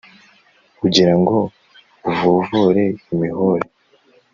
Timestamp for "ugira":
0.85-1.13